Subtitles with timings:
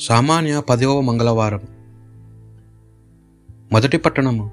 [0.00, 1.60] సామాన్య పదవ మంగళవారం.
[3.72, 4.50] మొదటి పట్టణము.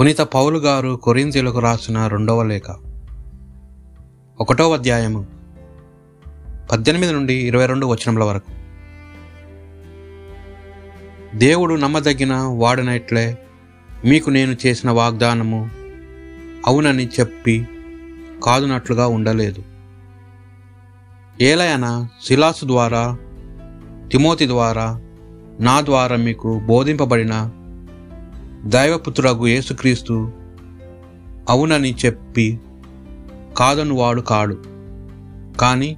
[0.00, 2.70] పునీత పౌలు గారు కొరింతీలకు రాసిన రెండవ లేఖ.
[4.40, 5.26] ఒకటవ అధ్యాయము.
[6.72, 8.52] పద్దెనిమిది నుండి ఇరవై రెండు వచనముల వరకు.
[11.36, 13.38] దేవుడు నమ్మదగిన వాడినట్లే
[14.04, 15.70] మీకు నేను చేసిన వాగ్దానము
[16.66, 17.68] అవునని చెప్పి
[18.44, 19.73] కాదునట్లుగా ఉండలేదు.
[21.40, 23.16] ఏలయన శిలాసు ద్వారా
[24.12, 25.00] తిమోతి ద్వారా
[25.60, 27.50] నా ద్వారా మీకు బోధింపబడిన
[28.64, 30.32] దైవపుత్రుడగు యేసుక్రీస్తు
[31.48, 32.60] అవునని చెప్పి
[33.56, 34.64] కాదను వాడు కాడు
[35.60, 35.96] కానీ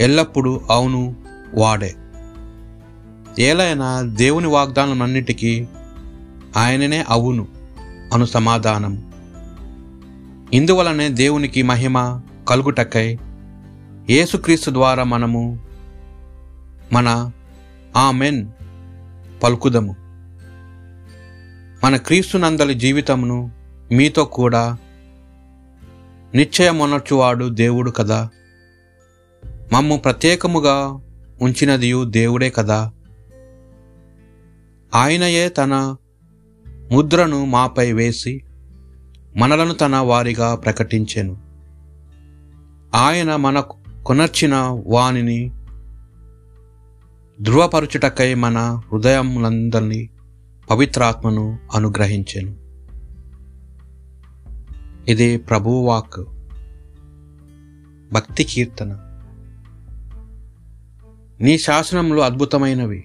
[0.00, 1.16] ఎల్లప్పుడూ అవును
[1.54, 1.94] వాడే.
[3.38, 5.66] ఏలైనా దేవుని వాగ్దానమన్నిటికీ
[6.56, 7.48] ఆయననే అవును
[8.12, 9.12] అను సమాధానం.
[10.52, 13.18] ఇందువలనే దేవునికి మహిమ కలుగుటకై
[14.10, 15.58] యేసుక్రీస్తు ద్వారా మనము
[16.92, 17.30] మన
[17.96, 18.48] ఆమెన్
[19.42, 19.96] పలుకుదము.
[21.84, 23.50] మన క్రీస్తునందలి జీవితమును
[23.92, 24.76] మీతో కూడా
[26.34, 28.28] నిశ్చయమొనర్చువాడు దేవుడు కదా.
[29.72, 31.00] మమ్ము ప్రత్యేకముగా
[31.42, 32.92] ఉంచినదియు దేవుడే కదా.
[34.94, 35.96] ఆయనయే తన
[36.92, 38.44] ముద్రను మాపై వేసి
[39.36, 41.36] మనలను తన వారిగా ప్రకటించెను.
[42.94, 45.50] ఆయన మనకు కొనర్చిన వానిని
[47.42, 50.10] ధృవపరుచుటకై మన హృదయములందరినీ
[50.70, 52.54] పవిత్రాత్మను అనుగ్రహించెను.
[55.10, 56.24] ఇది ప్రభువాక్
[58.12, 59.20] భక్తి కీర్తన.
[61.40, 63.04] నీ శాసనములు అద్భుతమైనవి.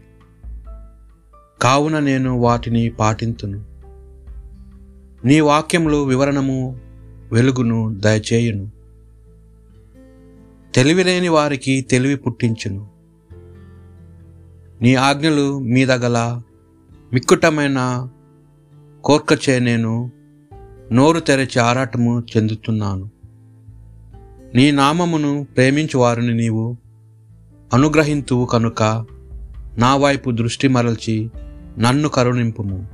[1.62, 3.66] కావున నేను వాటిని పాటింతును.
[5.26, 6.80] నీ వాక్యములు వివరణము
[7.32, 8.79] వెలుగును దయచేయును.
[10.80, 12.88] తెలివిలేని వారికి తెలివి పుట్టించును.
[14.82, 16.42] నీ ఆజ్ఞలు మీద గల
[17.14, 18.10] మిక్కుటమైన
[19.04, 20.12] కోర్కచే నేను
[20.92, 23.10] నోరు తెరచి ఆరాటము చెందుతున్నాను.
[24.56, 26.78] నీ నామమును ప్రేమించు వారిని నీవు
[27.74, 29.06] అనుగ్రహింతువు కనుక
[29.78, 31.30] నా వైపు దృష్టి మరల్చి
[31.80, 32.88] నన్ను కరుణింపుము.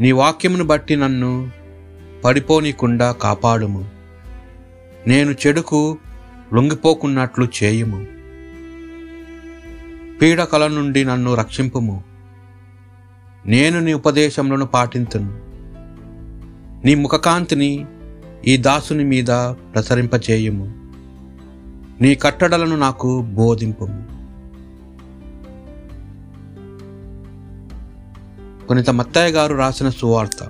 [0.00, 1.50] నీ వాక్యమును బట్టి నన్ను
[2.24, 3.88] పడిపోనీకుండా కాపాడుము.
[5.06, 5.98] నేను చెడుకు
[6.54, 8.06] లొంగిపోకున్నట్లు చేయుము.
[10.22, 12.04] పీడకల నుండి నన్ను రక్షింపుము.
[13.46, 15.48] నేను నీ ఉపదేశములను పాటింతును.
[16.86, 17.86] నీ ముఖకాంతిని
[18.46, 20.74] ఈ దాసుని మీద ప్రసరింపచేయుము.
[22.02, 24.18] నీ కట్టడలను నాకు బోధింపుము.
[28.66, 30.48] కొనిత మత్తయ్య గారు రాసిన సువార్త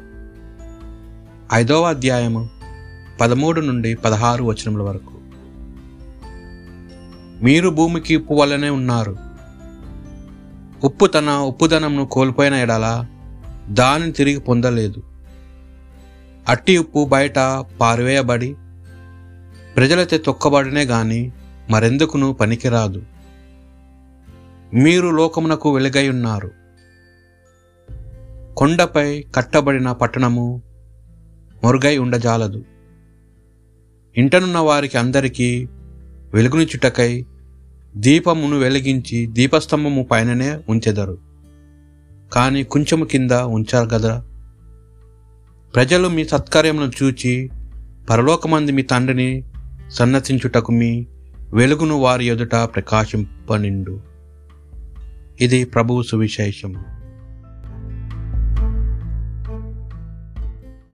[1.55, 2.49] ఐదవ అధ్యాయము
[3.21, 5.18] పదమూడు నుండి పదహారు వచనముల వరకు.
[7.43, 9.17] మీరు భూమికి ఉప్పు వల్లనే ఉన్నారు.
[10.85, 13.07] ఉప్పు తన ఉప్పుదనంను కోల్పోయిన ఎడల
[13.69, 15.03] దానిని తిరిగి పొందలేదు.
[16.49, 17.39] అట్టి ఉప్పు బయట
[17.81, 18.57] పారివేయబడి
[19.77, 21.33] ప్రజలైతే తొక్కబడినే గాని
[21.71, 23.03] మరెందుకును పనికిరాదు.
[24.75, 26.51] మీరు లోకమునకు వెలుగై ఉన్నారు.
[28.57, 30.63] కొండపై కట్టబడిన పట్టణము
[31.65, 32.65] మొరుగై ఉండజాలదు.
[34.17, 35.69] ఇంటనున్న వారికి అందరికీ
[36.35, 37.25] వెలుగునిచుటకై
[37.97, 41.19] దీపమును వెలిగించి దీపస్తంభము పైననే ఉంచెదరు.
[42.33, 44.25] కానీ కొంచెము కింద ఉంచారు కదా
[45.75, 47.51] ప్రజలు మీ సత్కార్యమును చూచి
[48.11, 49.45] పరలోకమంది మీ తండ్రిని
[49.91, 51.07] సన్నతించుటకు మీ
[51.55, 54.01] వెలుగును వారి ఎదుట ప్రకాశింపనిండు
[55.41, 56.98] ఇది ప్రభువు సువిశేషము.